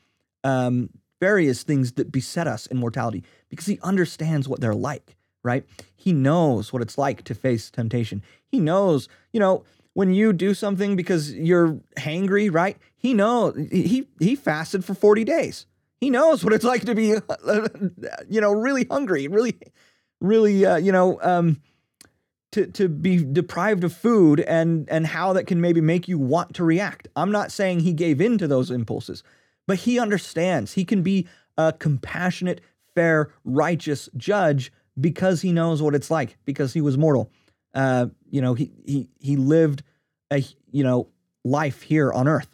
[0.45, 5.65] um, various things that beset us in mortality because he understands what they're like, right?
[5.97, 8.23] He knows what it's like to face temptation.
[8.47, 12.77] He knows, you know, when you do something because you're hangry, right?
[12.97, 15.67] He knows he he fasted for 40 days.
[16.01, 17.09] He knows what it's like to be,
[18.29, 19.59] you know, really hungry, really,
[20.21, 21.61] really, uh, you know, um,
[22.53, 26.55] to to be deprived of food and and how that can maybe make you want
[26.55, 27.09] to react.
[27.17, 29.23] I'm not saying he gave in to those impulses,
[29.67, 30.75] but he understands.
[30.75, 32.61] He can be a compassionate,
[32.95, 37.31] fair, righteous judge because he knows what it's like because he was mortal.
[37.75, 39.83] Uh, you know, he he he lived
[40.31, 41.09] a you know
[41.45, 42.49] life here on earth.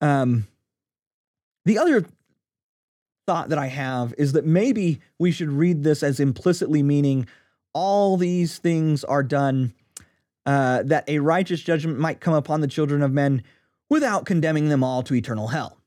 [0.00, 0.48] Um,
[1.64, 2.04] the other
[3.26, 7.26] thought that I have is that maybe we should read this as implicitly meaning
[7.72, 9.72] all these things are done,
[10.44, 13.42] uh, that a righteous judgment might come upon the children of men
[13.88, 15.78] without condemning them all to eternal hell.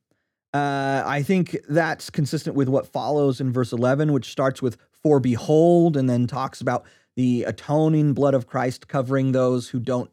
[0.54, 5.20] Uh, I think that's consistent with what follows in verse 11, which starts with, For
[5.20, 6.84] behold, and then talks about
[7.16, 10.10] the atoning blood of Christ covering those who don't,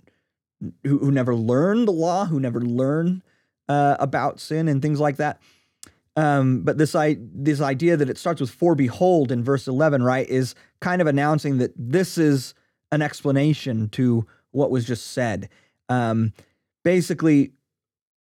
[0.85, 3.23] who, who never learn the law, who never learn
[3.71, 5.41] uh, about sin and things like that.
[6.15, 10.03] Um, but this I this idea that it starts with "for behold" in verse eleven,
[10.03, 12.53] right, is kind of announcing that this is
[12.91, 15.49] an explanation to what was just said.
[15.89, 16.35] Um,
[16.85, 17.53] basically,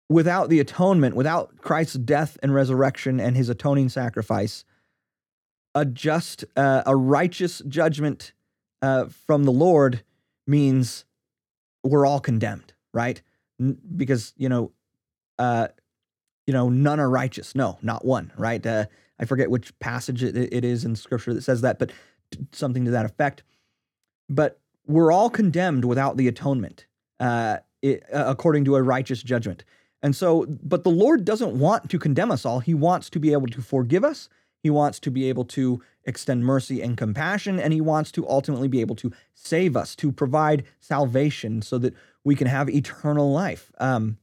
[0.09, 4.65] without the atonement, without Christ's death and resurrection and his atoning sacrifice,
[5.75, 8.33] a just, uh, a righteous judgment
[8.83, 10.03] uh, from the Lord
[10.47, 11.05] means
[11.85, 13.21] we're all condemned, right?
[13.61, 14.73] N- because you know,
[15.39, 15.69] uh,
[16.47, 17.55] you know, none are righteous.
[17.55, 18.65] No, not one, right?
[18.65, 18.87] Uh,
[19.21, 21.93] I forget which passage it, it is in Scripture that says that, but
[22.53, 23.43] something to that effect.
[24.29, 26.87] But we're all condemned without the atonement,
[27.21, 29.65] uh, it, uh, according to a righteous judgment.
[30.03, 32.61] And so, but the Lord doesn't want to condemn us all.
[32.61, 34.29] He wants to be able to forgive us.
[34.63, 38.69] He wants to be able to extend mercy and compassion, and he wants to ultimately
[38.69, 41.95] be able to save us, to provide salvation so that
[42.25, 43.71] we can have eternal life.
[43.79, 44.19] Um,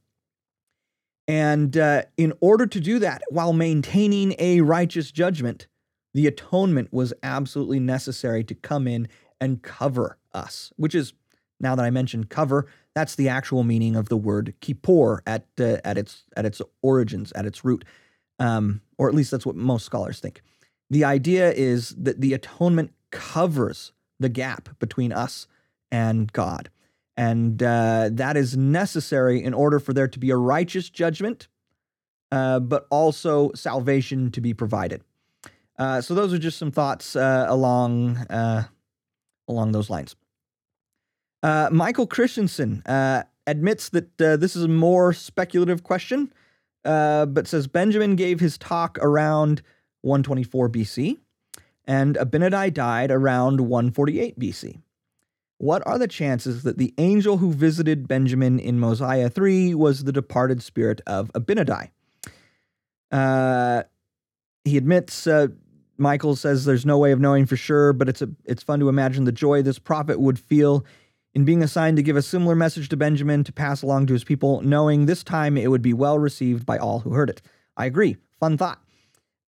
[1.28, 5.66] and uh, in order to do that, while maintaining a righteous judgment,
[6.14, 9.08] the atonement was absolutely necessary to come in
[9.40, 11.12] and cover us, which is,
[11.60, 15.78] now that I mentioned cover, that's the actual meaning of the word kippur at, uh,
[15.84, 17.84] at, its, at its origins, at its root,
[18.38, 20.42] um, or at least that's what most scholars think.
[20.90, 25.46] The idea is that the atonement covers the gap between us
[25.90, 26.70] and God.
[27.16, 31.48] And uh, that is necessary in order for there to be a righteous judgment,
[32.30, 35.02] uh, but also salvation to be provided.
[35.78, 38.64] Uh, so those are just some thoughts uh, along uh,
[39.48, 40.16] along those lines.
[41.42, 42.82] Uh, Michael Christensen
[43.46, 46.32] admits that this is a more speculative question,
[46.86, 49.62] but says Benjamin gave his talk around
[50.02, 51.18] 124 BC,
[51.84, 54.80] and Abinadi died around 148 BC.
[55.58, 60.12] What are the chances that the angel who visited Benjamin in Mosiah 3 was the
[60.12, 61.90] departed spirit of Abinadi?
[63.10, 63.84] Uh,
[64.64, 65.48] he admits, uh,
[65.96, 68.88] Michael says there's no way of knowing for sure, but it's, a, it's fun to
[68.90, 70.84] imagine the joy this prophet would feel
[71.36, 74.24] in being assigned to give a similar message to Benjamin to pass along to his
[74.24, 77.42] people, knowing this time it would be well received by all who heard it.
[77.76, 78.16] I agree.
[78.40, 78.80] Fun thought.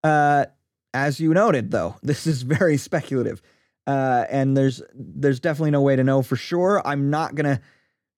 [0.03, 0.45] Uh,
[0.93, 3.41] as you noted, though, this is very speculative.
[3.87, 6.79] Uh, and there's there's definitely no way to know for sure.
[6.85, 7.59] I'm not gonna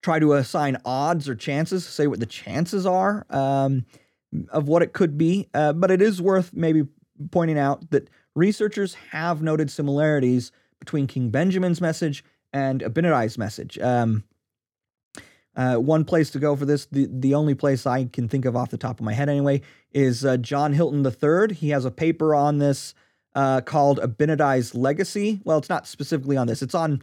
[0.04, 3.86] try to assign odds or chances, say what the chances are um,
[4.50, 5.48] of what it could be.
[5.54, 6.84] Uh, but it is worth maybe
[7.32, 13.78] pointing out that researchers have noted similarities between King Benjamin's message and Abinadi's message.
[13.80, 14.24] Um,
[15.56, 18.56] uh, one place to go for this, the, the only place I can think of
[18.56, 21.54] off the top of my head anyway, is uh, John Hilton III.
[21.54, 22.94] He has a paper on this
[23.36, 25.42] uh, called Abinadi's Legacy.
[25.44, 27.02] Well, it's not specifically on this, it's on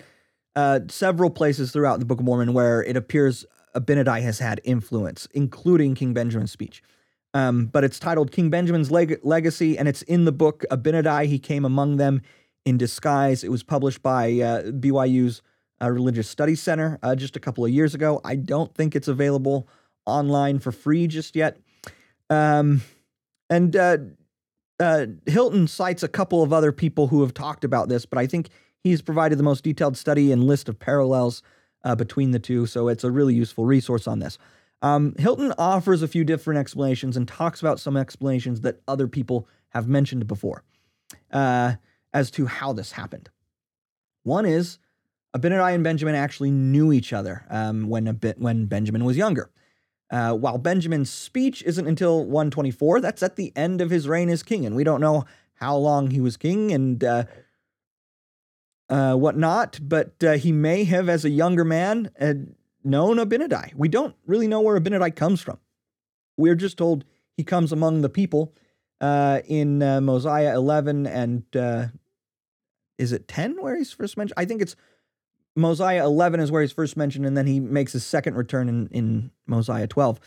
[0.56, 3.44] uh, several places throughout the Book of Mormon where it appears
[3.76, 6.82] Abinadi has had influence, including King Benjamin's speech.
[7.34, 11.26] Um, but it's titled King Benjamin's Leg- Legacy, and it's in the book Abinadi.
[11.26, 12.22] He came among them
[12.68, 13.42] in disguise.
[13.42, 15.42] It was published by uh, BYU's
[15.80, 18.20] uh, Religious Studies Center uh, just a couple of years ago.
[18.24, 19.68] I don't think it's available
[20.06, 21.58] online for free just yet.
[22.28, 22.82] Um,
[23.48, 23.98] and uh,
[24.78, 28.26] uh, Hilton cites a couple of other people who have talked about this, but I
[28.26, 28.50] think
[28.82, 31.42] he's provided the most detailed study and list of parallels
[31.84, 34.36] uh, between the two, so it's a really useful resource on this.
[34.82, 39.48] Um, Hilton offers a few different explanations and talks about some explanations that other people
[39.70, 40.64] have mentioned before
[41.32, 41.74] uh,
[42.12, 43.30] as to how this happened.
[44.22, 44.78] One is
[45.36, 49.50] Abinadi and Benjamin actually knew each other um, when bit when Benjamin was younger.
[50.10, 54.42] Uh, while Benjamin's speech isn't until 124, that's at the end of his reign as
[54.42, 57.24] king, and we don't know how long he was king and uh,
[58.88, 62.10] uh, whatnot, but uh, he may have, as a younger man,
[62.82, 63.74] known Abinadi.
[63.74, 65.58] We don't really know where Abinadi comes from.
[66.36, 67.04] We're just told
[67.36, 68.54] he comes among the people
[69.00, 71.44] uh, in uh, Mosiah 11 and
[72.98, 74.34] is it 10 where he's first mentioned?
[74.36, 74.76] I think it's
[75.58, 78.88] Mosiah 11 is where he's first mentioned, and then he makes his second return in,
[78.88, 80.20] in Mosiah 12.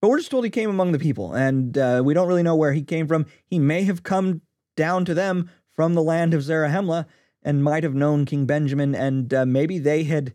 [0.00, 2.56] But we're just told he came among the people, and uh, we don't really know
[2.56, 3.26] where he came from.
[3.46, 4.42] He may have come
[4.76, 7.06] down to them from the land of Zarahemla
[7.42, 10.32] and might have known King Benjamin, and uh, maybe they had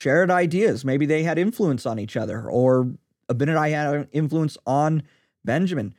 [0.00, 0.84] shared ideas.
[0.84, 2.92] Maybe they had influence on each other, or
[3.30, 5.02] Abinadi had influence on
[5.44, 5.94] Benjamin.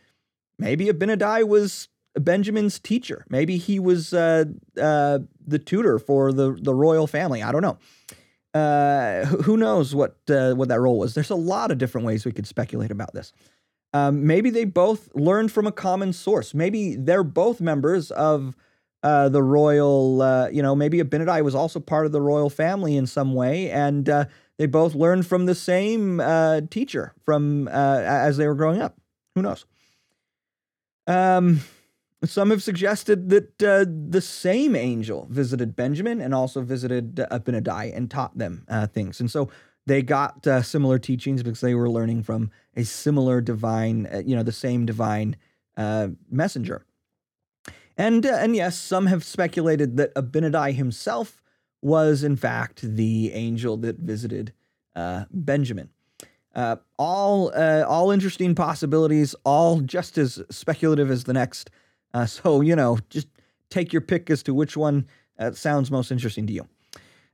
[0.60, 1.90] Maybe Abinadi was
[2.20, 3.26] Benjamin's teacher.
[3.30, 4.46] Maybe he was uh,
[4.80, 7.44] uh, the tutor for the the royal family.
[7.44, 7.78] I don't know.
[8.54, 11.14] Uh, who knows what uh, what that role was?
[11.14, 13.32] There's a lot of different ways we could speculate about this.
[13.94, 16.54] Um, maybe they both learned from a common source.
[16.54, 18.56] Maybe they're both members of
[19.04, 20.22] uh, the royal.
[20.22, 23.70] Uh, you know, maybe Abinadi was also part of the royal family in some way,
[23.70, 24.06] and
[24.58, 26.22] they both learned from the same
[26.70, 28.98] teacher from as they were growing up.
[29.36, 29.66] Who knows?
[31.08, 31.62] Um,
[32.24, 37.96] some have suggested that uh, the same angel visited Benjamin and also visited uh, Abinadi
[37.96, 39.20] and taught them uh, things.
[39.20, 39.50] And so
[39.86, 44.36] they got uh, similar teachings because they were learning from a similar divine, uh, you
[44.36, 45.38] know, the same divine
[45.78, 46.86] uh, messenger.
[47.98, 51.42] And uh, and yes, some have speculated that Abinadi himself
[51.82, 54.54] was in fact the angel that visited
[55.32, 55.90] Benjamin.
[56.58, 61.70] Uh, all all interesting possibilities, all just as speculative as the next.
[62.26, 63.28] so you know, just
[63.70, 65.06] take your pick as to which one
[65.54, 66.68] sounds most interesting to you.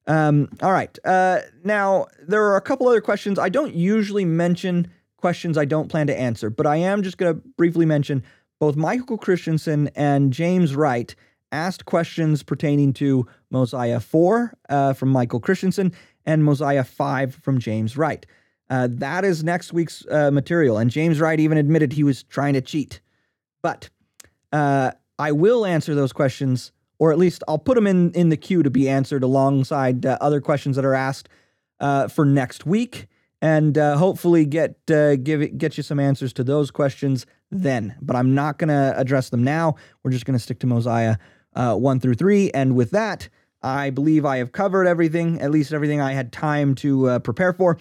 [0.08, 0.98] Um, all right.
[1.06, 3.40] Uh, now, there are a couple other questions.
[3.40, 7.34] I don't usually mention questions I don't plan to answer, but I am just going
[7.34, 8.24] to briefly mention
[8.60, 11.16] both Michael Christensen and James Wright
[11.52, 15.94] asked questions pertaining to Mosiah 4 uh, from Michael Christensen
[16.26, 18.26] and Mosiah 5 from James Wright.
[18.70, 22.54] Uh, that is next week's uh, material, and James Wright even admitted he was trying
[22.54, 23.02] to cheat.
[23.62, 23.90] But
[24.52, 26.72] uh, I will answer those questions
[27.04, 30.18] or at least I'll put them in in the queue to be answered alongside uh,
[30.22, 31.28] other questions that are asked
[31.82, 33.08] uh, for next week,
[33.42, 37.96] and uh, hopefully get give it, get you some answers to those questions then.
[38.02, 39.76] But I'm not going to address them now.
[40.02, 41.18] We're just going to stick to Mosiah
[41.56, 43.28] uh, one through three, and with that,
[43.62, 47.78] I believe I have covered everything, at least everything I had time to prepare for.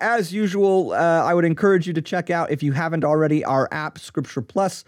[0.00, 3.98] As usual, I would encourage you to check out, if you haven't already, our app,
[3.98, 4.84] Scripture Plus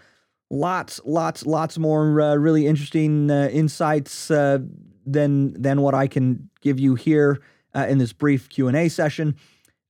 [0.49, 4.59] lots, lots, lots more uh, really interesting uh, insights uh,
[5.05, 7.39] than than what I can give you here
[7.73, 9.35] uh, in this brief Q and A session.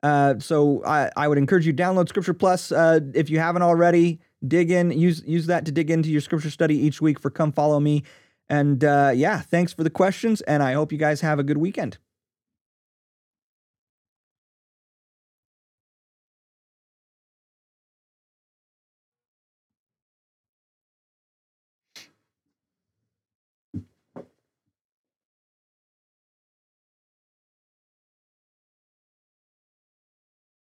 [0.01, 4.19] Uh, so I, I would encourage you download Scripture Plus uh, if you haven't already.
[4.47, 7.51] Dig in, use use that to dig into your scripture study each week for Come
[7.51, 8.03] Follow Me.
[8.47, 11.97] And yeah, thanks for the questions, and I hope you guys have a good weekend.